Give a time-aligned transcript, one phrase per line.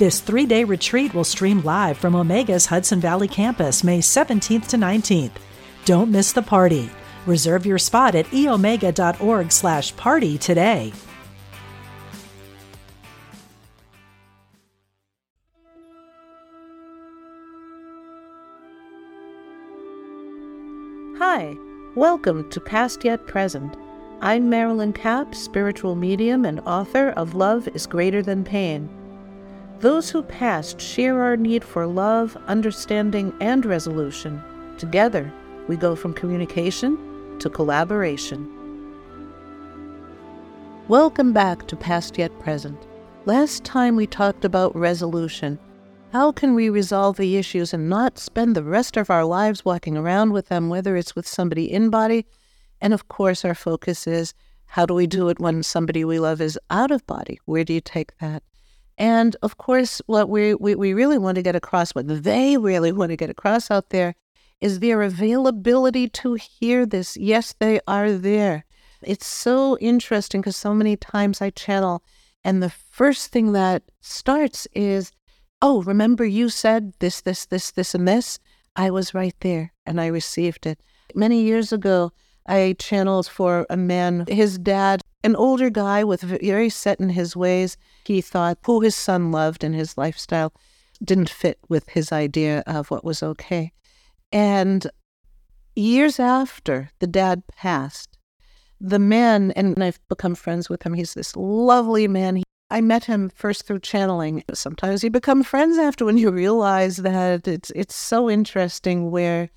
[0.00, 4.78] This three day retreat will stream live from Omega's Hudson Valley campus May 17th to
[4.78, 5.32] 19th.
[5.84, 6.88] Don't miss the party.
[7.26, 10.94] Reserve your spot at eomega.org slash party today.
[21.18, 21.54] Hi,
[21.94, 23.76] welcome to Past Yet Present.
[24.22, 28.88] I'm Marilyn Kapp, spiritual medium and author of Love is Greater Than Pain.
[29.80, 34.42] Those who passed share our need for love, understanding, and resolution.
[34.76, 35.32] Together,
[35.68, 36.98] we go from communication
[37.38, 38.46] to collaboration.
[40.86, 42.78] Welcome back to Past Yet Present.
[43.24, 45.58] Last time we talked about resolution.
[46.12, 49.96] How can we resolve the issues and not spend the rest of our lives walking
[49.96, 52.26] around with them, whether it's with somebody in body?
[52.82, 54.34] And of course, our focus is
[54.66, 57.40] how do we do it when somebody we love is out of body?
[57.46, 58.42] Where do you take that?
[59.00, 62.92] And of course, what we, we, we really want to get across, what they really
[62.92, 64.14] want to get across out there,
[64.60, 67.16] is their availability to hear this.
[67.16, 68.66] Yes, they are there.
[69.02, 72.04] It's so interesting because so many times I channel,
[72.44, 75.12] and the first thing that starts is,
[75.62, 78.38] Oh, remember you said this, this, this, this, and this?
[78.76, 80.78] I was right there and I received it.
[81.14, 82.12] Many years ago,
[82.46, 84.26] I channeled for a man.
[84.28, 87.76] His dad an older guy with very set in his ways.
[88.04, 90.52] He thought who his son loved and his lifestyle
[91.02, 93.72] didn't fit with his idea of what was okay.
[94.32, 94.86] And
[95.74, 98.18] years after the dad passed,
[98.80, 102.36] the man, and I've become friends with him, he's this lovely man.
[102.36, 104.42] He, I met him first through channeling.
[104.54, 109.50] Sometimes you become friends after when you realize that it's it's so interesting where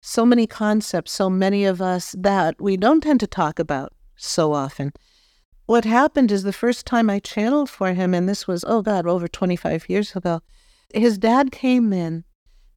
[0.00, 4.52] so many concepts, so many of us that we don't tend to talk about so
[4.52, 4.92] often.
[5.66, 9.06] What happened is the first time I channeled for him, and this was, oh God,
[9.06, 10.40] over 25 years ago,
[10.92, 12.24] his dad came in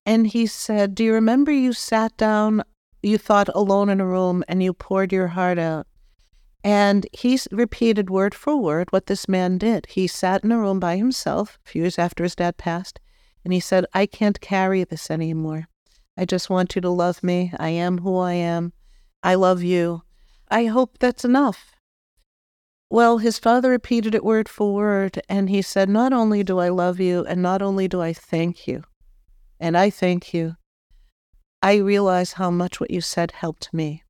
[0.05, 2.63] and he said, Do you remember you sat down,
[3.01, 5.87] you thought alone in a room, and you poured your heart out?
[6.63, 9.87] And he repeated word for word what this man did.
[9.89, 12.99] He sat in a room by himself a few years after his dad passed,
[13.43, 15.67] and he said, I can't carry this anymore.
[16.17, 17.53] I just want you to love me.
[17.57, 18.73] I am who I am.
[19.23, 20.03] I love you.
[20.51, 21.71] I hope that's enough.
[22.89, 26.67] Well, his father repeated it word for word, and he said, Not only do I
[26.67, 28.83] love you, and not only do I thank you,
[29.61, 30.57] and I thank you,
[31.61, 34.03] I realize how much what you said helped me.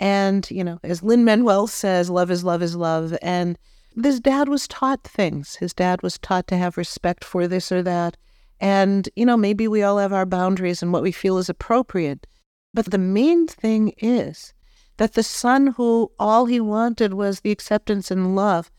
[0.00, 3.16] And, you know, as Lin Manuel says, love is love is love.
[3.22, 3.56] And
[3.94, 5.56] this dad was taught things.
[5.56, 8.16] His dad was taught to have respect for this or that.
[8.58, 12.26] And, you know, maybe we all have our boundaries and what we feel is appropriate.
[12.74, 14.52] But the main thing is
[15.00, 18.70] that the son who all he wanted was the acceptance and love,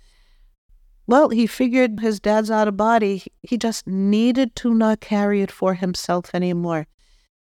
[1.08, 3.24] well, he figured his dad's out of body.
[3.42, 6.86] He just needed to not carry it for himself anymore.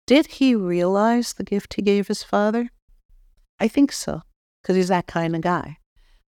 [0.06, 2.70] Did he realize the gift he gave his father?
[3.58, 4.22] I think so,
[4.62, 5.76] because he's that kind of guy.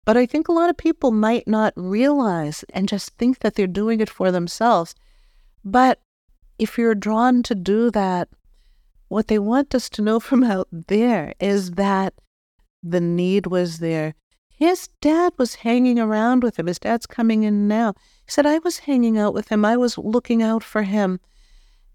[0.04, 3.68] But I think a lot of people might not realize and just think that they're
[3.68, 4.96] doing it for themselves.
[5.64, 6.02] But
[6.58, 8.28] if you're drawn to do that,
[9.08, 12.16] what they want us to know from out there is that
[12.82, 14.16] the need was there.
[14.50, 16.68] His dad was hanging around with him.
[16.68, 17.94] His dad's coming in now.
[18.26, 19.64] He said, I was hanging out with him.
[19.64, 21.20] I was looking out for him.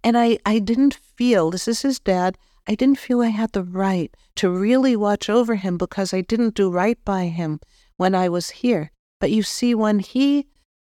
[0.03, 3.63] And I, I didn't feel, this is his dad, I didn't feel I had the
[3.63, 7.61] right to really watch over him because I didn't do right by him
[7.97, 8.91] when I was here.
[9.21, 10.47] But you see, when he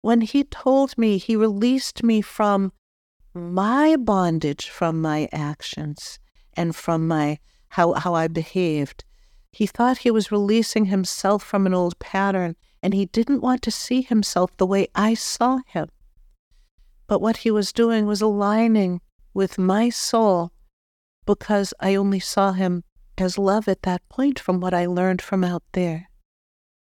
[0.00, 2.72] when he told me he released me from
[3.34, 6.18] my bondage from my actions
[6.54, 7.38] and from my
[7.70, 9.04] how how I behaved
[9.58, 13.72] he thought he was releasing himself from an old pattern, and he didn't want to
[13.72, 15.88] see himself the way I saw him.
[17.08, 19.00] But what he was doing was aligning
[19.34, 20.52] with my soul
[21.26, 22.84] because I only saw him
[23.18, 26.08] as love at that point from what I learned from out there.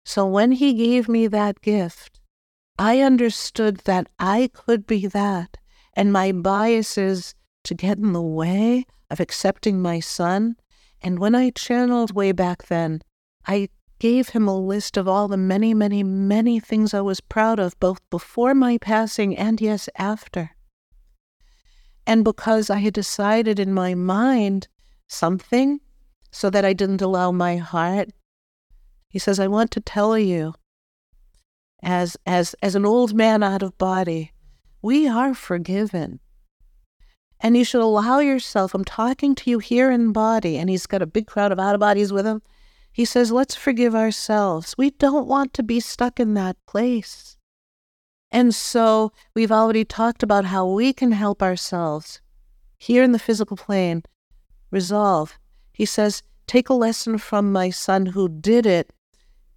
[0.06, 2.20] So when he gave me that gift,
[2.78, 5.58] I understood that I could be that,
[5.96, 7.34] and my biases
[7.64, 10.58] to get in the way of accepting my son
[11.02, 13.02] and when I channeled way back then,
[13.46, 17.60] I gave him a list of all the many, many, many things I was proud
[17.60, 20.52] of, both before my passing and yes, after.
[22.06, 24.68] And because I had decided in my mind
[25.08, 25.80] something
[26.32, 28.10] so that I didn't allow my heart,
[29.10, 30.54] he says, I want to tell you,
[31.82, 34.32] as, as, as an old man out of body,
[34.82, 36.20] we are forgiven.
[37.40, 41.02] And you should allow yourself, I'm talking to you here in body, and he's got
[41.02, 42.42] a big crowd of out of bodies with him.
[42.92, 44.74] He says, let's forgive ourselves.
[44.76, 47.38] We don't want to be stuck in that place.
[48.32, 52.22] And so we've already talked about how we can help ourselves
[52.78, 54.04] here in the physical plane
[54.72, 55.38] resolve.
[55.72, 58.92] He says, take a lesson from my son who did it.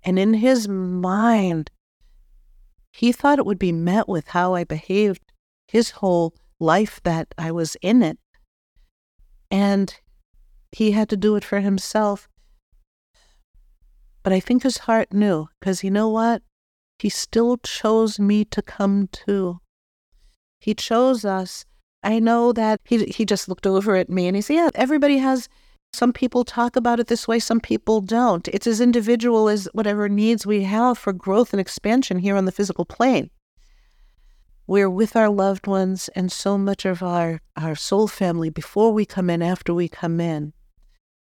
[0.03, 1.71] And in his mind,
[2.93, 5.23] he thought it would be met with how I behaved
[5.67, 8.19] his whole life that I was in it.
[9.51, 9.93] And
[10.71, 12.29] he had to do it for himself.
[14.23, 16.43] But I think his heart knew, because you know what?
[16.99, 19.61] He still chose me to come too.
[20.61, 21.65] He chose us.
[22.03, 25.19] I know that he, he just looked over at me and he said, Yeah, everybody
[25.19, 25.49] has,
[25.95, 28.47] some people talk about it this way, some people don't.
[28.49, 32.53] It's as individual as whatever needs we have for growth and expansion here on the
[32.53, 33.31] physical plane.
[34.71, 39.05] We're with our loved ones and so much of our, our soul family before we
[39.05, 40.53] come in, after we come in.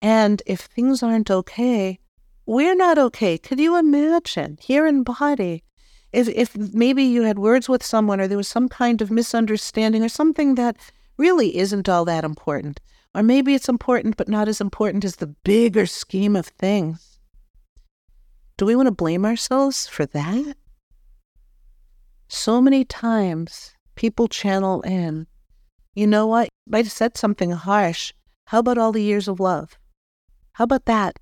[0.04, 1.98] And if things aren't okay,
[2.46, 3.40] we're not okay.
[3.40, 5.64] Could you imagine here in body?
[6.12, 10.04] If, if maybe you had words with someone or there was some kind of misunderstanding
[10.04, 10.78] or something that
[11.18, 12.82] really isn't all that important,
[13.16, 17.18] or maybe it's important but not as important as the bigger scheme of things.
[18.58, 20.56] Do we want to blame ourselves for that?
[22.36, 25.28] So many times people channel in,
[25.94, 26.50] you know what?
[26.74, 28.12] Have said something harsh.
[28.48, 29.78] How about all the years of love?
[30.54, 31.20] How about that?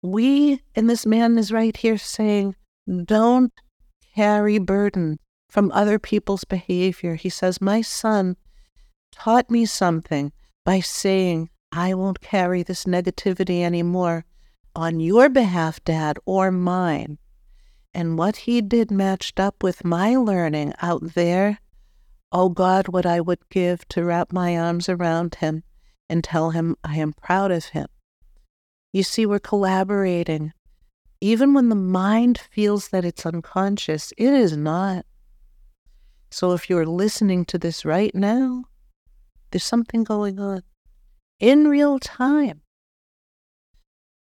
[0.00, 2.56] We, and this man is right here saying,
[3.04, 3.52] don't
[4.16, 5.18] carry burden
[5.50, 7.14] from other people's behavior.
[7.14, 8.38] He says, My son
[9.12, 10.32] taught me something
[10.64, 14.24] by saying, I won't carry this negativity anymore
[14.74, 17.18] on your behalf, Dad, or mine
[17.94, 21.60] and what he did matched up with my learning out there,
[22.32, 25.62] oh God, what I would give to wrap my arms around him
[26.08, 27.86] and tell him I am proud of him.
[28.92, 30.52] You see, we're collaborating.
[31.20, 35.06] Even when the mind feels that it's unconscious, it is not.
[36.30, 38.64] So if you're listening to this right now,
[39.50, 40.62] there's something going on
[41.38, 42.60] in real time.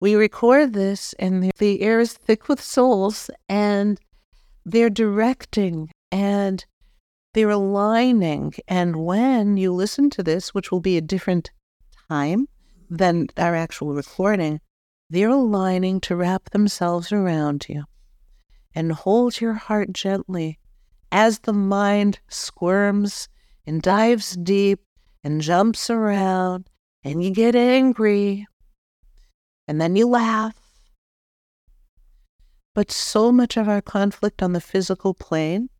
[0.00, 4.00] We record this, and the air is thick with souls, and
[4.64, 6.64] they're directing and
[7.34, 8.54] they're aligning.
[8.66, 11.50] And when you listen to this, which will be a different
[12.08, 12.48] time
[12.88, 14.60] than our actual recording,
[15.10, 17.84] they're aligning to wrap themselves around you
[18.74, 20.58] and hold your heart gently
[21.12, 23.28] as the mind squirms
[23.66, 24.80] and dives deep
[25.24, 26.68] and jumps around
[27.02, 28.46] and you get angry
[29.70, 30.56] and then you laugh.
[32.74, 35.70] But so much of our conflict on the physical plane,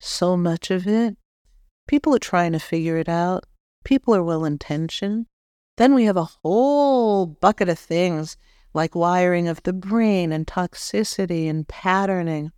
[0.00, 1.18] so much of it,
[1.86, 3.44] people are trying to figure it out.
[3.84, 5.26] People are well intentioned.
[5.76, 8.38] Then we have a whole bucket of things
[8.72, 12.50] like wiring of the brain and toxicity and patterning.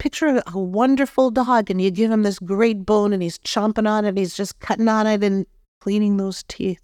[0.00, 4.04] Picture a wonderful dog and you give him this great bone and he's chomping on
[4.04, 5.46] it, and he's just cutting on it and
[5.80, 6.82] cleaning those teeth.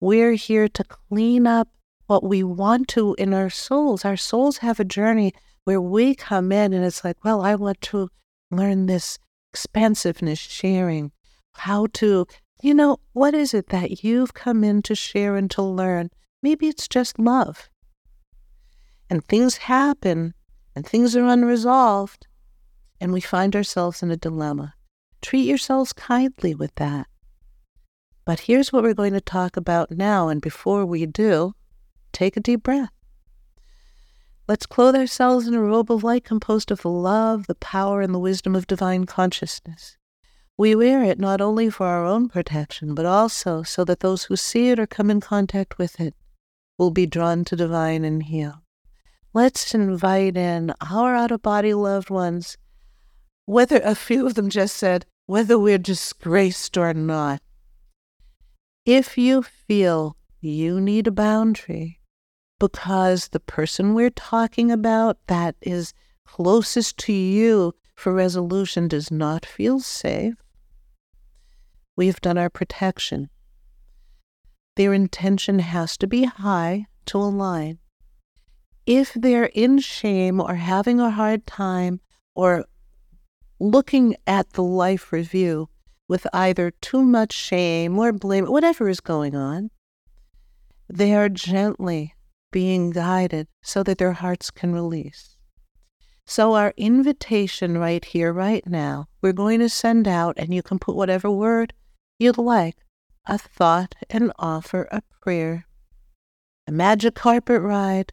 [0.00, 1.68] We're here to clean up
[2.06, 4.04] what we want to in our souls.
[4.04, 7.80] Our souls have a journey where we come in and it's like, well, I want
[7.82, 8.08] to
[8.50, 9.18] learn this
[9.52, 11.12] expansiveness, sharing,
[11.52, 12.26] how to,
[12.62, 16.10] you know, what is it that you've come in to share and to learn?
[16.42, 17.68] Maybe it's just love.
[19.10, 20.34] And things happen
[20.74, 22.26] and things are unresolved,
[23.00, 24.74] and we find ourselves in a dilemma.
[25.20, 27.06] Treat yourselves kindly with that.
[28.30, 30.28] But here's what we're going to talk about now.
[30.28, 31.56] And before we do,
[32.12, 32.92] take a deep breath.
[34.46, 38.14] Let's clothe ourselves in a robe of light composed of the love, the power, and
[38.14, 39.96] the wisdom of divine consciousness.
[40.56, 44.36] We wear it not only for our own protection, but also so that those who
[44.36, 46.14] see it or come in contact with it
[46.78, 48.62] will be drawn to divine and heal.
[49.34, 52.56] Let's invite in our out of body loved ones,
[53.46, 57.42] whether a few of them just said, whether we're disgraced or not.
[58.86, 62.00] If you feel you need a boundary
[62.58, 65.92] because the person we're talking about that is
[66.26, 70.34] closest to you for resolution does not feel safe,
[71.94, 73.28] we've done our protection.
[74.76, 77.80] Their intention has to be high to align.
[78.86, 82.00] If they're in shame or having a hard time
[82.34, 82.64] or
[83.58, 85.68] looking at the life review
[86.10, 89.70] with either too much shame or blame, whatever is going on,
[90.88, 92.16] they are gently
[92.50, 95.36] being guided so that their hearts can release.
[96.26, 100.80] So, our invitation right here, right now, we're going to send out, and you can
[100.80, 101.74] put whatever word
[102.18, 102.78] you'd like
[103.26, 105.64] a thought, an offer, a prayer,
[106.66, 108.12] a magic carpet ride,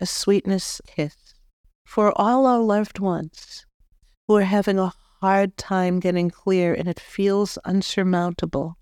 [0.00, 1.34] a sweetness kiss
[1.84, 3.66] for all our loved ones
[4.28, 4.92] who are having a
[5.24, 8.76] hard time getting clear and it feels unsurmountable.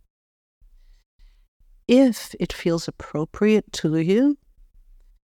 [1.86, 4.36] If it feels appropriate to you,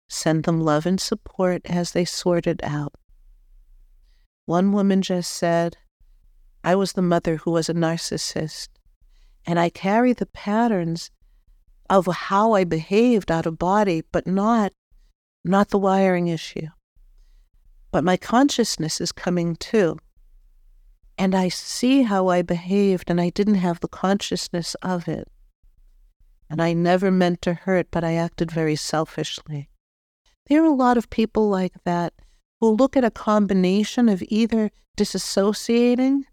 [0.08, 2.94] send them love and support as they sort it out.
[4.46, 5.76] One woman just said,
[6.64, 8.70] I was the mother who was a narcissist,
[9.46, 11.12] and I carry the patterns
[11.90, 14.72] of how I behaved out of body, but not
[15.44, 16.68] not the wiring issue.
[17.92, 19.98] But my consciousness is coming too.
[21.22, 25.28] And I see how I behaved, and I didn't have the consciousness of it.
[26.50, 29.70] And I never meant to hurt, but I acted very selfishly.
[30.48, 32.14] There are a lot of people like that
[32.60, 36.24] who look at a combination of either disassociating,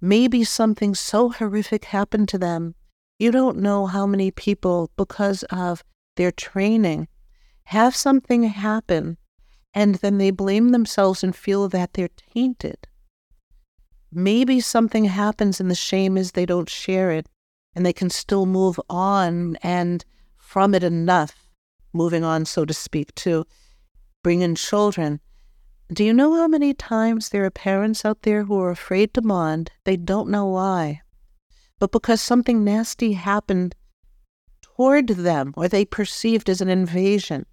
[0.00, 2.74] maybe something so horrific happened to them.
[3.20, 5.84] You don't know how many people, because of
[6.16, 7.06] their training,
[7.66, 9.16] have something happen
[9.72, 12.88] and then they blame themselves and feel that they're tainted.
[14.18, 17.28] Maybe something happens and the shame is they don't share it
[17.74, 20.06] and they can still move on and
[20.38, 21.50] from it enough,
[21.92, 23.44] moving on, so to speak, to
[24.22, 25.20] bring in children.
[25.92, 29.20] Do you know how many times there are parents out there who are afraid to
[29.20, 29.70] bond?
[29.84, 31.02] They don't know why.
[31.78, 33.74] But because something nasty happened
[34.62, 37.44] toward them or they perceived as an invasion.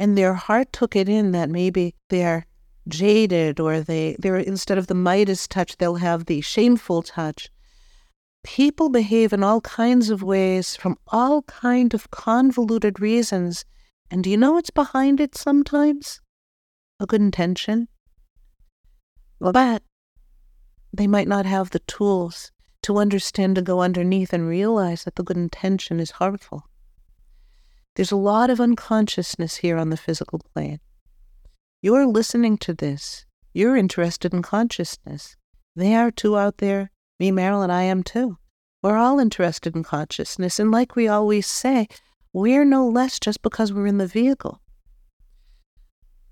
[0.00, 2.46] And their heart took it in that maybe they're
[2.88, 7.50] jaded or they, they're instead of the Midas touch, they'll have the shameful touch.
[8.44, 13.64] People behave in all kinds of ways from all kind of convoluted reasons.
[14.10, 16.20] And do you know what's behind it sometimes?
[17.00, 17.88] a good intention,
[19.40, 19.82] but
[20.92, 22.50] they might not have the tools
[22.82, 26.64] to understand to go underneath and realize that the good intention is harmful.
[27.94, 30.80] There's a lot of unconsciousness here on the physical plane.
[31.80, 33.24] You're listening to this.
[33.54, 35.36] You're interested in consciousness.
[35.76, 36.90] They are too out there.
[37.20, 38.38] Me, Marilyn, I am too.
[38.82, 40.58] We're all interested in consciousness.
[40.58, 41.88] And like we always say,
[42.32, 44.60] we're no less just because we're in the vehicle.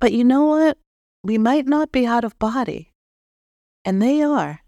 [0.01, 0.79] But you know what?
[1.23, 2.93] We might not be out of body,
[3.85, 4.61] and they are,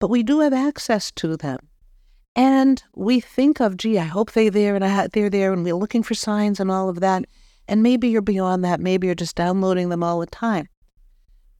[0.00, 1.58] but we do have access to them.
[2.34, 5.62] And we think of, gee, I hope they're there and I, ha- they're there, and
[5.62, 7.26] we're looking for signs and all of that.
[7.68, 8.80] And maybe you're beyond that.
[8.80, 10.68] Maybe you're just downloading them all the time.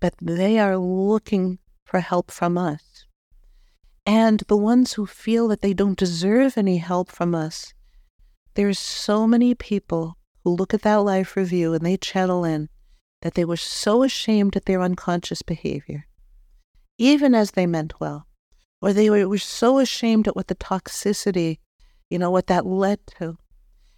[0.01, 3.07] But they are looking for help from us.
[4.05, 7.73] And the ones who feel that they don't deserve any help from us,
[8.55, 12.69] there's so many people who look at that life review and they channel in
[13.23, 16.07] that they were so ashamed at their unconscious behavior,
[16.99, 18.27] even as they meant well,
[18.81, 21.59] or they were, were so ashamed at what the toxicity,
[22.11, 23.39] you know, what that led to,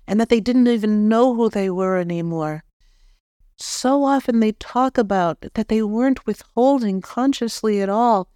[0.07, 2.65] and that they didn't even know who they were anymore.
[3.57, 8.29] So often they talk about that they weren't withholding consciously at all.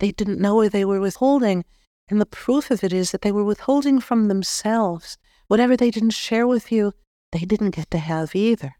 [0.00, 1.64] They didn't know where they were withholding.
[2.08, 5.16] And the proof of it is that they were withholding from themselves.
[5.48, 6.92] Whatever they didn't share with you,
[7.32, 8.76] they didn't get to have either.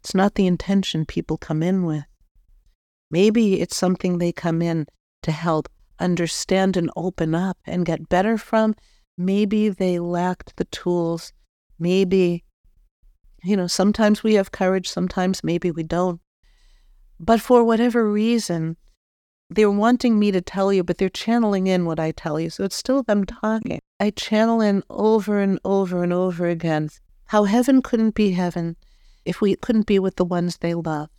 [0.00, 2.04] It's not the intention people come in with.
[3.10, 4.86] Maybe it's something they come in
[5.22, 5.68] to help
[5.98, 8.74] understand and open up and get better from.
[9.18, 11.32] Maybe they lacked the tools.
[11.78, 12.44] Maybe,
[13.42, 16.20] you know, sometimes we have courage, sometimes maybe we don't.
[17.18, 18.76] But for whatever reason,
[19.50, 22.48] they're wanting me to tell you, but they're channeling in what I tell you.
[22.48, 23.80] So it's still them talking.
[23.98, 26.90] I channel in over and over and over again
[27.26, 28.76] how heaven couldn't be heaven
[29.24, 31.10] if we couldn't be with the ones they love.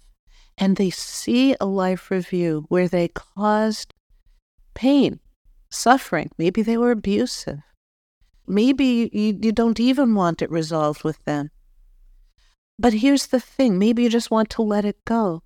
[0.58, 3.94] And they see a life review where they caused
[4.74, 5.20] pain,
[5.70, 6.30] suffering.
[6.38, 7.60] Maybe they were abusive.
[8.50, 11.52] Maybe you, you don't even want it resolved with them.
[12.80, 15.44] But here's the thing maybe you just want to let it go.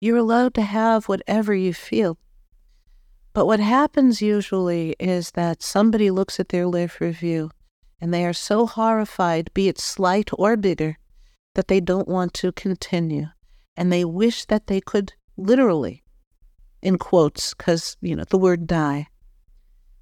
[0.00, 2.18] You're allowed to have whatever you feel.
[3.32, 7.50] But what happens usually is that somebody looks at their life review
[8.00, 10.98] and they are so horrified, be it slight or bigger,
[11.54, 13.26] that they don't want to continue.
[13.76, 16.04] And they wish that they could literally,
[16.80, 19.08] in quotes, because, you know, the word die.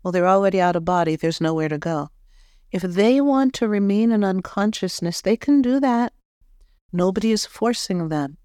[0.02, 2.10] Well, they're already out of body, there's nowhere to go.
[2.74, 6.12] If they want to remain in unconsciousness, they can do that.
[6.92, 8.36] Nobody is forcing them.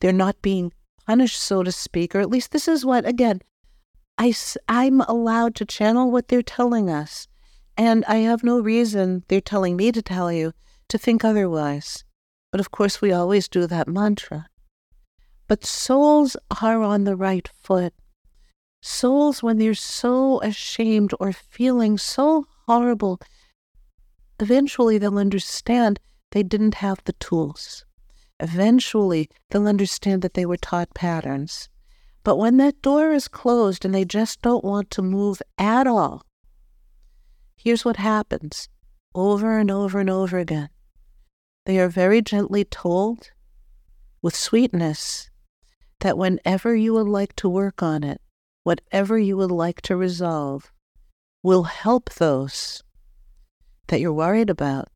[0.00, 0.72] They're not being
[1.06, 3.42] punished, so to speak, or at least this is what, again,
[4.16, 4.34] I,
[4.70, 7.28] I'm allowed to channel what they're telling us.
[7.76, 10.54] And I have no reason, they're telling me to tell you,
[10.88, 12.04] to think otherwise.
[12.50, 14.46] But of course, we always do that mantra.
[15.46, 17.92] But souls are on the right foot.
[18.80, 23.20] Souls, when they're so ashamed or feeling so horrible,
[24.40, 27.84] eventually they'll understand they didn't have the tools.
[28.40, 31.68] Eventually, they'll understand that they were taught patterns.
[32.22, 36.24] But when that door is closed and they just don't want to move at all,
[37.56, 38.68] here's what happens
[39.14, 40.68] over and over and over again.
[41.64, 43.30] They are very gently told
[44.22, 45.30] with sweetness
[46.00, 48.20] that whenever you would like to work on it,
[48.62, 50.72] whatever you would like to resolve,
[51.42, 52.82] will help those
[53.88, 54.88] that you're worried about.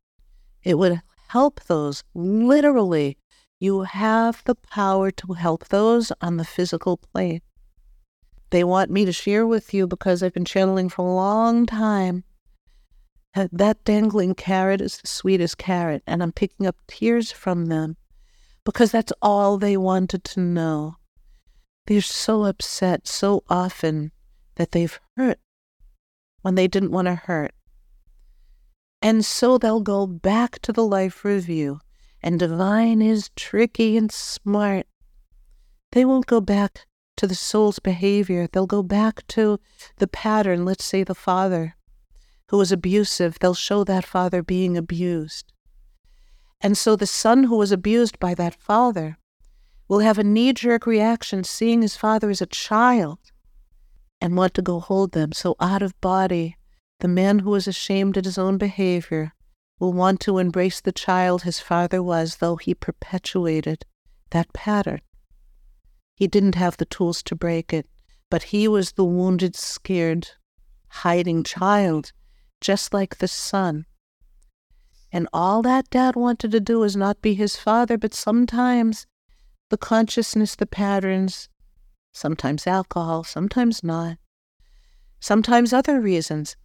[0.63, 3.17] It would help those literally
[3.59, 7.41] you have the power to help those on the physical plane.
[8.49, 12.23] They want me to share with you because I've been channeling for a long time.
[13.35, 17.97] That dangling carrot is the sweetest carrot, and I'm picking up tears from them
[18.63, 20.97] because that's all they wanted to know.
[21.87, 24.11] They're so upset so often
[24.55, 25.39] that they've hurt
[26.43, 27.53] when they didn't want to hurt.
[29.03, 31.81] And so they'll go back to the life review
[32.23, 34.87] and divine is tricky and smart.
[35.91, 38.47] They won't go back to the soul's behavior.
[38.47, 39.59] They'll go back to
[39.97, 41.75] the pattern, let's say the father
[42.47, 43.37] who was abusive.
[43.39, 45.51] They'll show that father being abused.
[46.61, 49.17] And so the son who was abused by that father
[49.89, 53.19] will have a knee jerk reaction seeing his father as a child
[54.21, 55.33] and want to go hold them.
[55.33, 56.55] So out of body,
[57.03, 59.33] the man who is ashamed at his own behavior
[59.77, 63.85] will want to embrace the child his father was, though he perpetuated
[64.29, 65.01] that pattern.
[66.15, 67.89] He didn't have the tools to break it,
[68.29, 70.29] but he was the wounded, scared,
[70.87, 72.13] hiding child,
[72.61, 73.85] just like the son.
[75.11, 79.07] And all that dad wanted to do was not be his father, but sometimes
[79.69, 81.49] the consciousness, the patterns,
[82.13, 84.19] sometimes alcohol, sometimes not,
[85.19, 86.55] sometimes other reasons,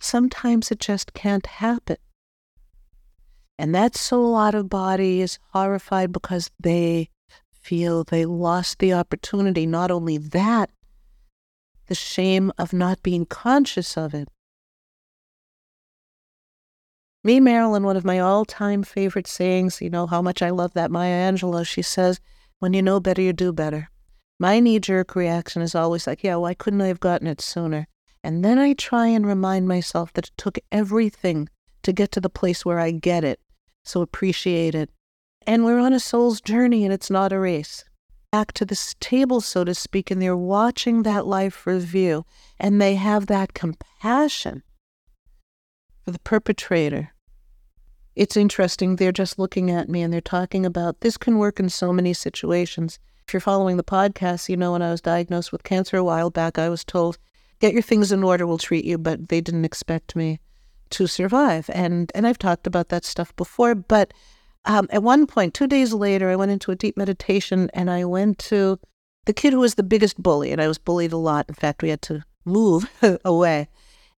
[0.00, 1.96] sometimes it just can't happen.
[3.58, 7.10] And that soul out of body is horrified because they
[7.52, 9.66] feel they lost the opportunity.
[9.66, 10.70] Not only that,
[11.86, 14.28] the shame of not being conscious of it.
[17.22, 20.74] Me, Marilyn, one of my all time favorite sayings, you know how much I love
[20.74, 21.66] that Maya Angelou.
[21.66, 22.20] She says,
[22.58, 23.88] When you know better, you do better.
[24.38, 27.86] My knee jerk reaction is always like, Yeah, why couldn't I have gotten it sooner?
[28.24, 31.50] And then I try and remind myself that it took everything
[31.82, 33.38] to get to the place where I get it.
[33.84, 34.88] So appreciate it.
[35.46, 37.84] And we're on a soul's journey and it's not a race.
[38.32, 42.24] Back to this table, so to speak, and they're watching that life review
[42.58, 44.62] and they have that compassion
[46.02, 47.12] for the perpetrator.
[48.16, 48.96] It's interesting.
[48.96, 52.14] They're just looking at me and they're talking about this can work in so many
[52.14, 52.98] situations.
[53.28, 56.30] If you're following the podcast, you know when I was diagnosed with cancer a while
[56.30, 57.18] back, I was told,
[57.64, 60.38] get your things in order, we'll treat you, but they didn't expect me
[60.90, 61.70] to survive.
[61.72, 64.12] And and I've talked about that stuff before, but
[64.66, 68.04] um, at one point, two days later, I went into a deep meditation and I
[68.04, 68.78] went to
[69.24, 71.46] the kid who was the biggest bully, and I was bullied a lot.
[71.48, 72.84] In fact, we had to move
[73.24, 73.68] away.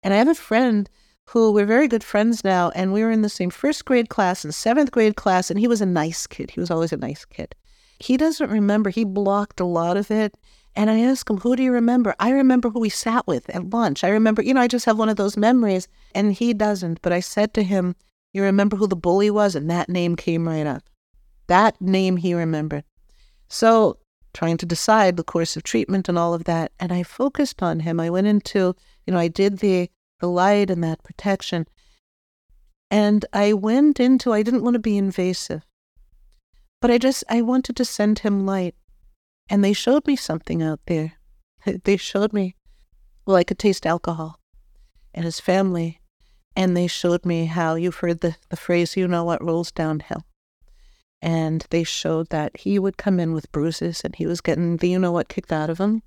[0.02, 0.90] And I have a friend
[1.30, 4.44] who we're very good friends now, and we were in the same first grade class
[4.44, 6.50] and seventh grade class, and he was a nice kid.
[6.52, 7.54] He was always a nice kid.
[8.00, 10.36] He doesn't remember, he blocked a lot of it.
[10.76, 12.16] And I asked him, Who do you remember?
[12.20, 14.04] I remember who we sat with at lunch.
[14.04, 17.02] I remember, you know, I just have one of those memories, and he doesn't.
[17.02, 17.96] But I said to him,
[18.34, 19.56] You remember who the bully was?
[19.56, 20.84] And that name came right up.
[21.48, 22.84] That name he remembered.
[23.48, 24.00] So,
[24.34, 26.72] trying to decide the course of treatment and all of that.
[26.80, 28.00] And I focused on him.
[28.00, 31.68] I went into, you know, I did the, the light and that protection.
[32.92, 35.64] And I went into, I didn't want to be invasive,
[36.82, 38.76] but I just, I wanted to send him light.
[39.50, 41.14] And they showed me something out there.
[41.84, 42.56] they showed me,
[43.26, 44.40] well, I could taste alcohol
[45.14, 46.02] and his family.
[46.56, 50.26] And they showed me how you've heard the, the phrase, you know what rolls downhill.
[51.22, 54.90] And they showed that he would come in with bruises and he was getting the
[54.90, 56.02] you know what kicked out of him.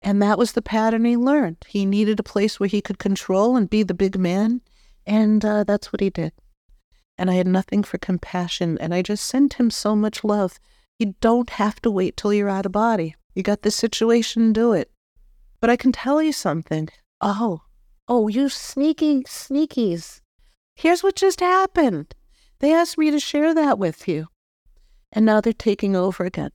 [0.00, 1.58] And that was the pattern he learned.
[1.68, 4.60] He needed a place where he could control and be the big man.
[5.06, 6.32] And uh, that's what he did.
[7.16, 8.78] And I had nothing for compassion.
[8.78, 10.58] And I just sent him so much love
[10.98, 13.16] you don't have to wait till you're out of body.
[13.34, 14.90] You got this situation, do it.
[15.60, 16.88] But I can tell you something.
[17.20, 17.62] Oh,
[18.08, 20.20] oh, you sneaky sneakies.
[20.74, 22.14] Here's what just happened.
[22.58, 24.28] They asked me to share that with you.
[25.12, 26.50] And now they're taking over again.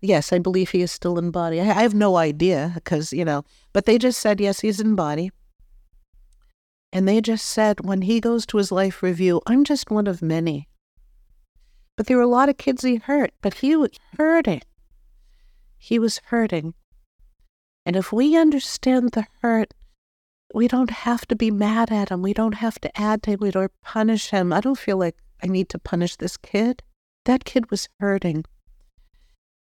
[0.00, 1.60] Yes, I believe he is still in body.
[1.60, 5.30] I have no idea because, you know, but they just said, yes, he's in body.
[6.92, 10.22] And they just said, when he goes to his life review, I'm just one of
[10.22, 10.68] many.
[11.96, 14.62] But there were a lot of kids he hurt, but he was hurting.
[15.78, 16.74] He was hurting.
[17.84, 19.72] And if we understand the hurt,
[20.54, 22.22] we don't have to be mad at him.
[22.22, 24.52] We don't have to add to it or punish him.
[24.52, 26.82] I don't feel like I need to punish this kid.
[27.24, 28.44] That kid was hurting.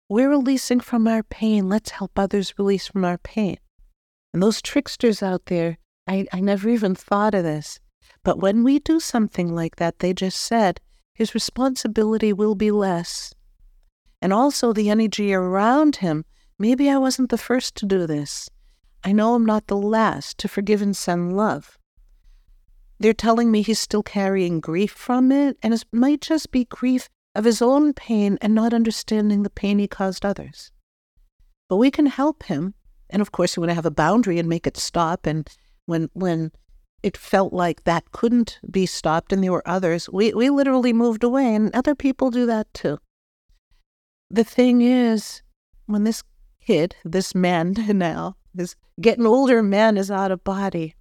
[0.09, 1.69] We're releasing from our pain.
[1.69, 3.57] Let's help others release from our pain.
[4.33, 7.79] And those tricksters out there, I, I never even thought of this.
[8.23, 10.79] But when we do something like that, they just said,
[11.13, 13.33] his responsibility will be less.
[14.21, 16.25] And also the energy around him.
[16.57, 18.49] Maybe I wasn't the first to do this.
[19.03, 21.77] I know I'm not the last to forgive and send love.
[22.99, 27.09] They're telling me he's still carrying grief from it, and it might just be grief
[27.35, 30.71] of his own pain and not understanding the pain he caused others.
[31.67, 32.75] But we can help him.
[33.09, 35.25] And of course, we want to have a boundary and make it stop.
[35.25, 35.49] And
[35.85, 36.51] when, when
[37.03, 41.23] it felt like that couldn't be stopped and there were others, we, we literally moved
[41.23, 42.97] away, and other people do that too.
[44.29, 45.41] The thing is,
[45.85, 46.23] when this
[46.65, 50.95] kid, this man now, this getting older man is out of body,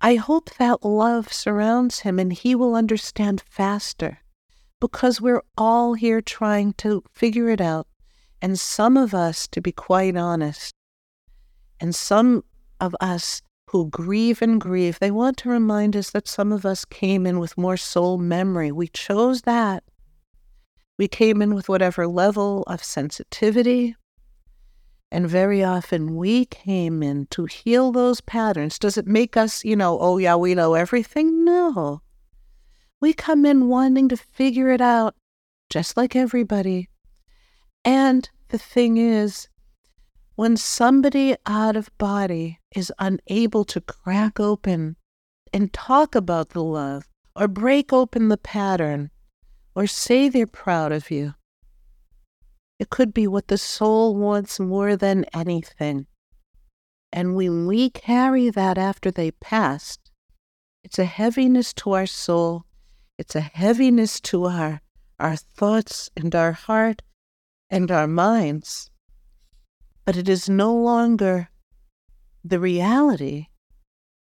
[0.00, 4.20] I hope that love surrounds him and he will understand faster
[4.80, 7.86] because we're all here trying to figure it out.
[8.40, 10.72] And some of us, to be quite honest,
[11.78, 12.44] and some
[12.80, 16.84] of us who grieve and grieve, they want to remind us that some of us
[16.84, 18.72] came in with more soul memory.
[18.72, 19.84] We chose that.
[20.98, 23.94] We came in with whatever level of sensitivity.
[25.12, 28.76] And very often we came in to heal those patterns.
[28.76, 31.44] Does it make us, you know, oh, yeah, we know everything?
[31.44, 32.02] No.
[33.00, 35.14] We come in wanting to figure it out,
[35.68, 36.88] just like everybody.
[37.84, 39.48] And the thing is,
[40.40, 44.96] when somebody out of body is unable to crack open
[45.52, 49.10] and talk about the love, or break open the pattern,
[49.74, 51.34] or say they're proud of you,
[52.78, 56.06] it could be what the soul wants more than anything.
[57.12, 60.10] And when we carry that after they passed,
[60.82, 62.64] it's a heaviness to our soul,
[63.18, 64.80] it's a heaviness to our,
[65.18, 67.02] our thoughts and our heart
[67.68, 68.89] and our minds
[70.10, 71.50] but it is no longer
[72.42, 73.46] the reality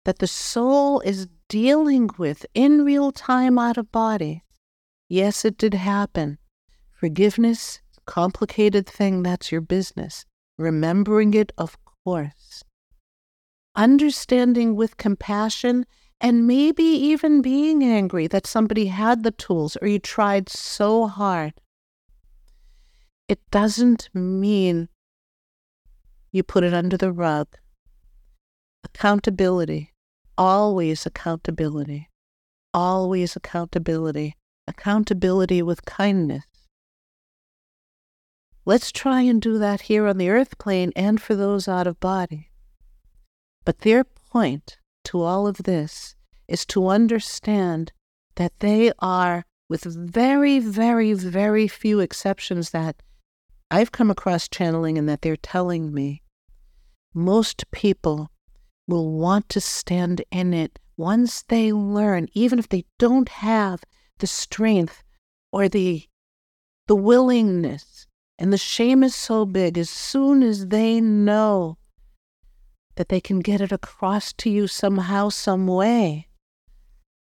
[0.04, 4.43] that the soul is dealing with in real time out of body.
[5.08, 6.39] Yes, it did happen.
[6.91, 10.26] Forgiveness, complicated thing, that's your business.
[10.58, 12.65] Remembering it, of course.
[13.73, 15.86] Understanding with compassion
[16.19, 21.54] and maybe even being angry that somebody had the tools or you tried so hard.
[23.30, 24.89] It doesn't mean
[26.38, 27.47] you put it under the rug.
[28.86, 29.93] Accountability,
[30.38, 32.10] always accountability,
[32.73, 34.36] always accountability,
[34.67, 36.45] accountability with kindness.
[38.65, 42.00] Let's try and do that here on the earth plane and for those out of
[42.00, 42.52] body.
[43.65, 46.15] But their point to all of this
[46.47, 47.91] is to understand
[48.36, 53.02] that they are, with very, very, very few exceptions that
[53.71, 56.21] I've come across channeling and that they're telling me
[57.13, 58.32] most people
[58.88, 63.84] will want to stand in it once they learn, even if they don't have
[64.20, 65.04] the strength
[65.52, 66.08] or the
[66.88, 68.08] the willingness.
[68.39, 71.78] And the shame is so big as soon as they know
[72.96, 76.28] that they can get it across to you somehow, some way,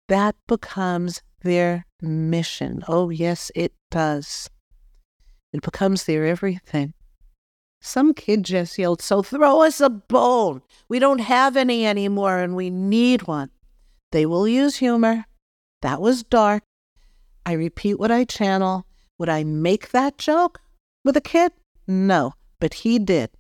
[0.08, 2.84] that becomes their mission.
[2.88, 4.50] Oh, yes, it does.
[5.54, 6.94] It becomes their everything.
[7.82, 10.62] Some kid just yelled, So throw us a bone.
[10.88, 13.50] We don't have any anymore and we need one.
[14.12, 15.26] They will use humor.
[15.82, 16.64] That was dark.
[17.46, 18.86] I repeat what I channel.
[19.18, 20.62] Would I make that joke
[21.04, 21.54] with a kid?
[21.88, 23.32] No, but he did.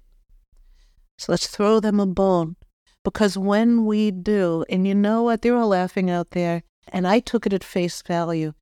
[1.20, 2.56] So let's throw them a bone.
[3.04, 5.42] Because when we do, and you know what?
[5.42, 8.54] They're all laughing out there, and I took it at face value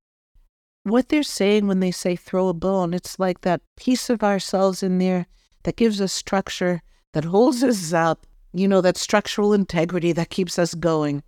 [0.83, 4.81] what they're saying when they say throw a bone, it's like that piece of ourselves
[4.83, 5.27] in there
[5.63, 6.81] that gives us structure,
[7.13, 11.23] that holds us up, you know, that structural integrity that keeps us going.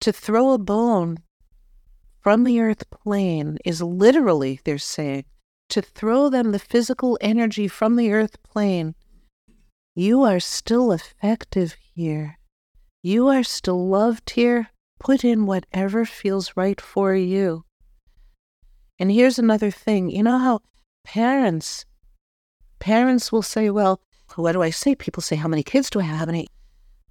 [0.00, 1.18] To throw a bone
[2.20, 5.24] from the earth plane is literally, they're saying,
[5.70, 8.94] to throw them the physical energy from the earth plane.
[9.94, 12.38] You are still effective here.
[13.02, 14.68] You are still loved here.
[14.98, 17.64] Put in whatever feels right for you.
[18.98, 20.60] And here's another thing you know how
[21.04, 21.84] Parents,
[22.82, 24.00] parents will say, well,
[24.34, 24.96] what do I say?
[24.96, 26.26] People say, how many kids do I have?
[26.26, 26.48] Many?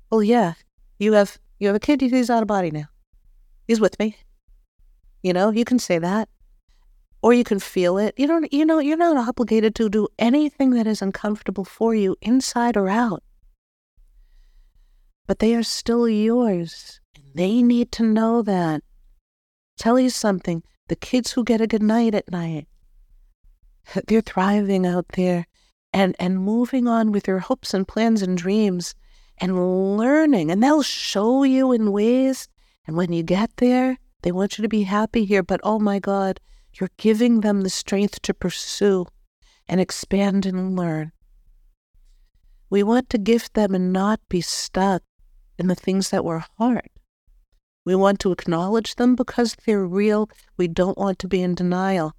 [0.09, 0.55] Well, yeah,
[0.99, 2.01] you have you have a kid.
[2.01, 2.89] He's out of body now.
[3.67, 4.17] He's with me.
[5.23, 6.27] You know, you can say that,
[7.21, 8.15] or you can feel it.
[8.17, 8.51] You don't.
[8.51, 12.89] You know, you're not obligated to do anything that is uncomfortable for you, inside or
[12.89, 13.23] out.
[15.25, 16.99] But they are still yours.
[17.15, 18.83] And they need to know that.
[19.77, 20.63] Tell you something.
[20.89, 22.67] The kids who get a good night at night,
[24.07, 25.45] they're thriving out there
[25.93, 28.95] and, and moving on with their hopes and plans and dreams
[29.37, 30.51] and learning.
[30.51, 32.47] And they'll show you in ways.
[32.85, 35.43] And when you get there, they want you to be happy here.
[35.43, 36.39] But oh my God,
[36.73, 39.05] you're giving them the strength to pursue
[39.67, 41.11] and expand and learn.
[42.69, 45.03] We want to gift them and not be stuck
[45.57, 46.89] in the things that were hard.
[47.83, 50.29] We want to acknowledge them because they're real.
[50.55, 52.13] We don't want to be in denial.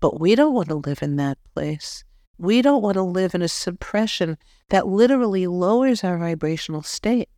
[0.00, 2.04] But we don't want to live in that place.
[2.42, 4.36] We don't want to live in a suppression
[4.70, 7.28] that literally lowers our vibrational state.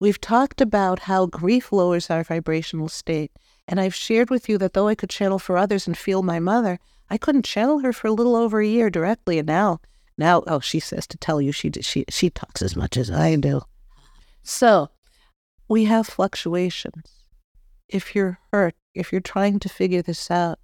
[0.00, 3.30] We've talked about how grief lowers our vibrational state,
[3.68, 6.38] and I've shared with you that though I could channel for others and feel my
[6.38, 6.78] mother,
[7.10, 9.80] I couldn't channel her for a little over a year directly, and now,
[10.16, 13.36] now, oh, she says to tell you she she she talks as much as I
[13.36, 13.60] do.
[14.42, 14.88] So,
[15.68, 17.26] we have fluctuations.
[17.86, 20.58] If you're hurt, if you're trying to figure this out,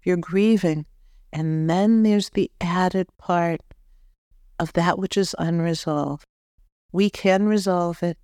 [0.00, 0.86] if you're grieving,
[1.34, 3.60] and then there's the added part
[4.60, 6.24] of that which is unresolved.
[6.92, 8.16] We can resolve it.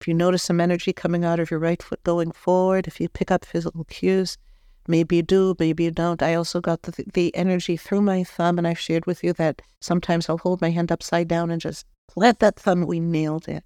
[0.00, 3.08] If you notice some energy coming out of your right foot going forward, if you
[3.10, 4.38] pick up physical cues,
[4.86, 6.22] maybe you do, maybe you don't.
[6.22, 9.60] I also got the, the energy through my thumb, and I've shared with you that
[9.82, 12.86] sometimes I'll hold my hand upside down and just plant that thumb.
[12.86, 13.62] We nailed it.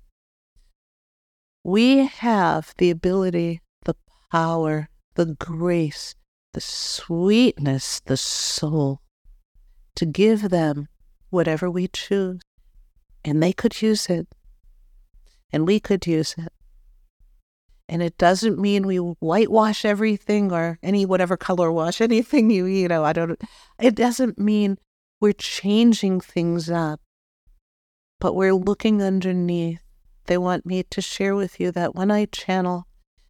[1.63, 3.95] We have the ability, the
[4.33, 6.17] power, the grace
[6.53, 9.01] the sweetness, the soul,
[9.97, 10.89] to give them
[11.31, 12.41] whatever we choose.
[13.25, 14.29] And they could use it.
[15.53, 16.53] And we could use it.
[17.89, 22.89] And it doesn't mean we whitewash everything or any whatever color wash, anything you, you
[22.89, 23.41] know, I don't,
[23.79, 24.79] it doesn't mean
[25.21, 27.01] we're changing things up,
[28.19, 29.81] but we're looking underneath.
[30.27, 32.87] They want me to share with you that when I channel,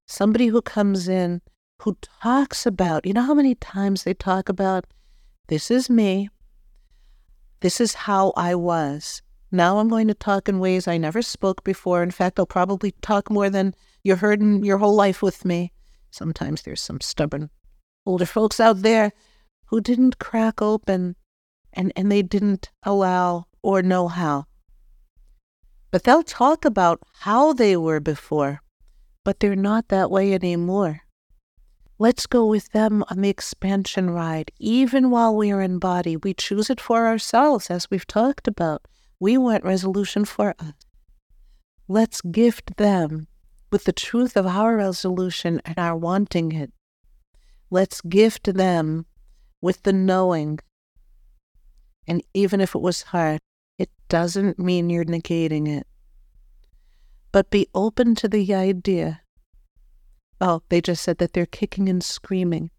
[0.07, 1.41] somebody who comes in
[1.83, 4.87] who talks about, you know how many times they talk about,
[5.49, 6.29] this is me,
[7.61, 9.21] this is how I was.
[9.51, 12.03] Now I'm going to talk in ways I never spoke before.
[12.03, 15.73] In fact, I'll probably talk more than you heard in your whole life with me.
[16.11, 17.51] Sometimes there's some stubborn
[18.07, 19.13] older folks out there
[19.67, 21.17] who didn't crack open
[21.73, 24.47] and, and they didn't allow or know how.
[25.91, 28.63] But they'll talk about how they were before,
[29.25, 31.03] but they're not that way anymore.
[32.03, 36.17] Let's go with them on the expansion ride, even while we are in body.
[36.17, 38.89] We choose it for ourselves, as we've talked about.
[39.21, 40.73] We want resolution for us.
[41.87, 43.29] Let's gift them
[43.71, 46.73] with the truth of our resolution and our wanting it.
[47.71, 49.07] Let's gift them
[49.61, 50.59] with the knowing.
[52.09, 53.39] And even if it was hard,
[53.79, 55.87] it doesn't mean you're negating it.
[57.31, 59.22] But be open to the idea
[60.45, 62.73] Oh, they just said that they're kicking and screaming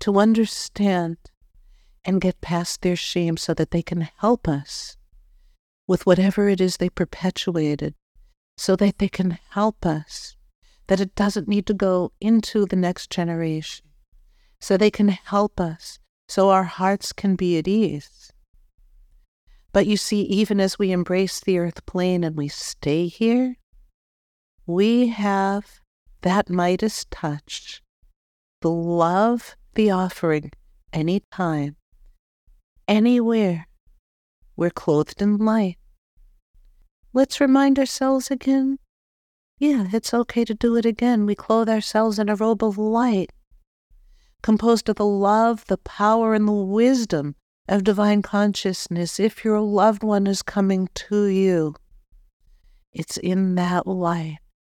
[0.00, 1.16] to understand
[2.04, 4.98] and get past their shame so that they can help us
[5.86, 7.94] with whatever it is they perpetuated,
[8.58, 10.36] so that they can help us,
[10.88, 13.86] that it doesn't need to go into the next generation,
[14.60, 18.30] so they can help us, so our hearts can be at ease.
[19.72, 23.56] But you see, even as we embrace the earth plane and we stay here,
[24.66, 25.77] we have
[26.22, 27.82] that Midas touch,
[28.60, 30.50] the love, the offering,
[30.92, 31.76] anytime,
[32.88, 33.68] anywhere,
[34.56, 35.76] we're clothed in light.
[37.12, 38.78] Let's remind ourselves again.
[39.58, 41.26] Yeah, it's okay to do it again.
[41.26, 43.30] We clothe ourselves in a robe of light,
[44.42, 47.34] composed of the love, the power, and the wisdom
[47.68, 49.20] of divine consciousness.
[49.20, 51.74] If your loved one is coming to you,
[52.92, 54.38] it's in that light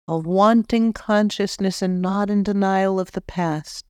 [0.08, 3.84] of wanting consciousness and not in denial of the past,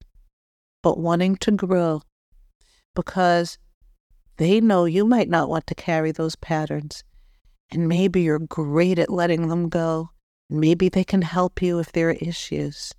[0.83, 2.03] but wanting to grow
[2.95, 3.59] because
[4.37, 7.05] they know you might not want to carry those patterns.
[7.71, 10.11] And maybe you're great at letting them go.
[10.51, 12.93] And maybe they can help you if there are issues.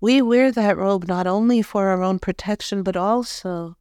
[0.00, 3.76] We wear that robe not only for our own protection, but also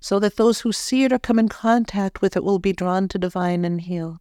[0.00, 3.08] so that those who see it or come in contact with it will be drawn
[3.08, 4.18] to divine and heal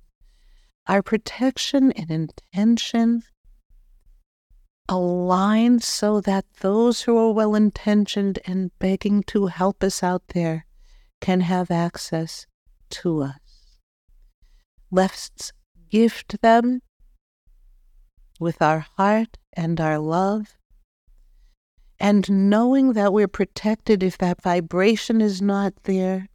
[0.87, 3.23] our protection and intention
[4.89, 10.65] align so that those who are well intentioned and begging to help us out there
[11.21, 12.45] can have access
[12.89, 13.77] to us.
[14.91, 15.53] Let's
[15.89, 16.81] gift them
[18.39, 20.57] with our heart and our love.
[21.99, 26.27] And knowing that we're protected if that vibration is not there,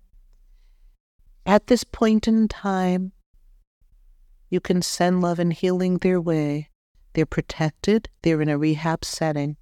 [1.45, 3.13] at this point in time,
[4.51, 6.71] you can send love and healing their way.
[7.13, 9.57] They're protected, they're in a rehab setting.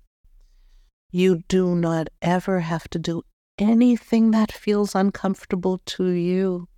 [1.10, 3.22] You do not ever have to do
[3.58, 6.68] anything that feels uncomfortable to you.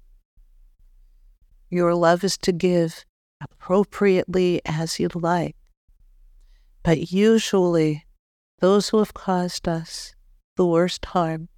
[1.70, 3.04] Your love is to give
[3.40, 5.56] appropriately as you'd like.
[6.82, 8.06] But usually,
[8.60, 10.14] those who have caused us
[10.56, 11.48] the worst harm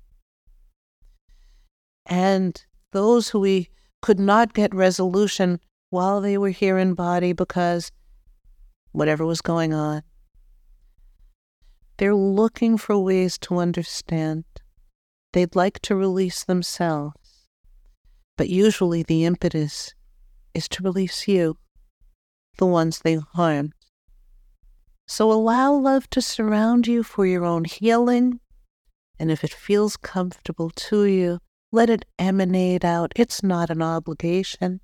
[2.06, 3.70] and those who we
[4.02, 5.60] could not get resolution
[5.90, 7.92] while they were here in body because
[8.92, 10.02] whatever was going on,
[11.98, 14.44] they're looking for ways to understand.
[15.32, 17.46] They'd like to release themselves,
[18.36, 19.94] but usually the impetus
[20.54, 21.58] is to release you,
[22.56, 23.74] the ones they harmed.
[25.06, 28.40] So allow love to surround you for your own healing.
[29.18, 31.40] And if it feels comfortable to you,
[31.72, 33.12] let it emanate out.
[33.16, 34.80] It's not an obligation.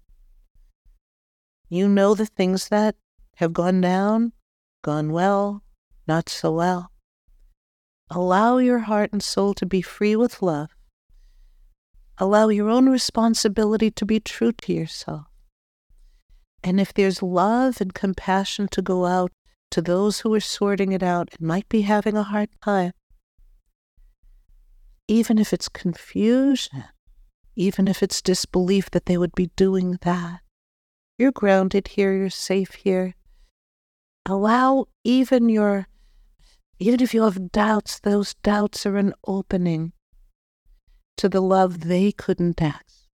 [1.68, 2.94] You know the things that
[3.36, 4.32] have gone down,
[4.82, 5.62] gone well,
[6.06, 6.92] not so well.
[8.10, 10.70] Allow your heart and soul to be free with love.
[12.18, 15.26] Allow your own responsibility to be true to yourself.
[16.62, 19.32] And if there's love and compassion to go out
[19.72, 22.92] to those who are sorting it out and might be having a hard time,
[25.08, 26.84] even if it's confusion,
[27.56, 30.40] even if it's disbelief that they would be doing that,
[31.18, 33.14] you're grounded here, you're safe here.
[34.26, 35.86] Allow even your,
[36.78, 39.92] even if you have doubts, those doubts are an opening
[41.16, 43.06] to the love they couldn't ask.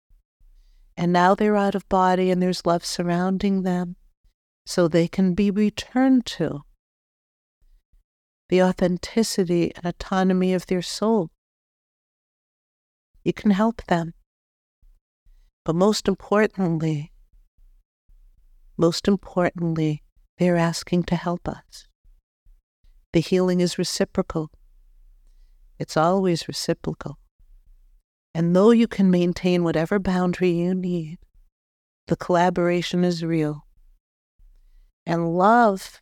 [0.97, 3.97] And now they're out of body and there's love surrounding them
[4.67, 6.63] so they can be returned to
[8.49, 11.31] the authenticity and autonomy of their soul.
[13.25, 14.15] You can help them.
[15.65, 17.13] But most importantly,
[18.81, 20.03] most importantly,
[20.39, 21.87] they're asking to help us.
[23.13, 24.51] The healing is reciprocal.
[25.79, 27.19] It's always reciprocal.
[28.35, 31.19] And though you can maintain whatever boundary you need,
[32.07, 33.67] the collaboration is real.
[35.05, 36.01] And love,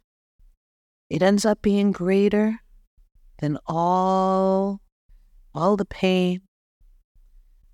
[1.10, 2.60] it ends up being greater
[3.40, 4.80] than all,
[5.52, 6.42] all the pain,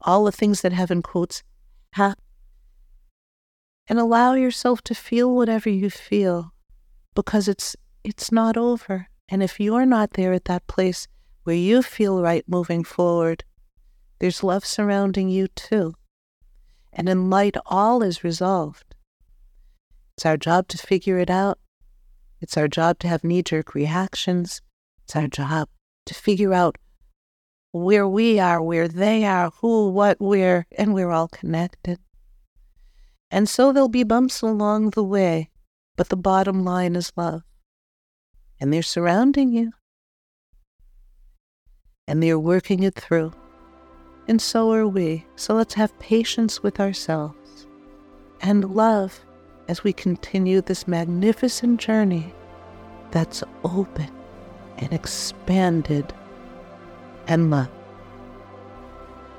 [0.01, 1.43] all the things that have in quotes
[1.93, 2.23] happened.
[3.89, 6.53] And allow yourself to feel whatever you feel
[7.15, 9.09] because it's it's not over.
[9.29, 11.09] And if you're not there at that place
[11.45, 13.45] where you feel right moving forward,
[14.19, 15.95] there's love surrounding you too.
[16.93, 18.95] And in light, all is resolved.
[20.17, 21.59] It's our job to figure it out.
[22.41, 24.61] It's our job to have knee jerk reactions.
[25.03, 25.69] It's our job
[26.07, 26.77] to figure out
[27.73, 31.99] where we are, where they are, who, what, where, and we're all connected.
[33.35, 35.51] And so there'll be bumps along the way,
[35.97, 37.43] but the bottom line is love.
[38.61, 39.73] And they're surrounding you.
[42.07, 43.33] And they're working it through
[44.27, 45.27] and so are we.
[45.37, 47.67] So let's have patience with ourselves
[48.41, 49.21] and love
[49.69, 52.35] as we continue this magnificent journey
[53.11, 54.11] that's open
[54.79, 56.13] and expanded
[57.27, 57.71] and love.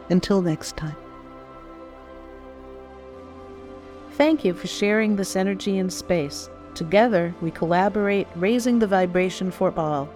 [0.10, 0.96] Until next time.
[4.18, 6.50] Thank you for sharing this energy in space.
[6.74, 10.10] Together, we collaborate, raising the vibration for all.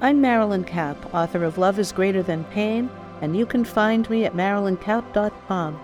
[0.00, 4.24] I'm Marilyn Kapp, author of Love is Greater Than Pain and you can find me
[4.24, 5.80] at marilynkapp.com.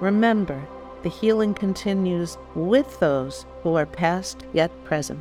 [0.00, 0.66] Remember,
[1.02, 5.20] the healing continues with those who are past yet present.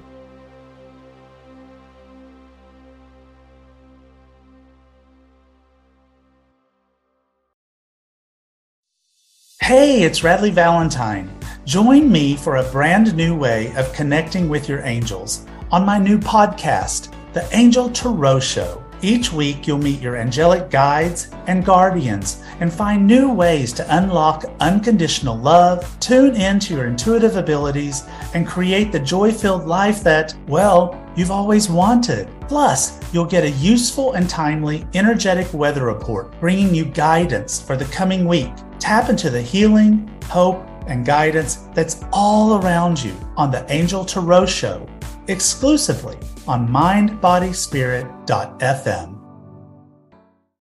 [9.62, 11.39] Hey, it's Radleigh Valentine.
[11.70, 16.18] Join me for a brand new way of connecting with your angels on my new
[16.18, 18.84] podcast, The Angel Tarot Show.
[19.04, 24.46] Each week, you'll meet your angelic guides and guardians and find new ways to unlock
[24.60, 28.02] unconditional love, tune into your intuitive abilities,
[28.34, 32.28] and create the joy filled life that, well, you've always wanted.
[32.48, 37.86] Plus, you'll get a useful and timely energetic weather report bringing you guidance for the
[37.86, 38.50] coming week.
[38.80, 44.48] Tap into the healing, hope, and guidance that's all around you on the Angel Tarot
[44.48, 44.88] Show
[45.28, 46.18] exclusively
[46.48, 49.19] on mindbodyspirit.fm.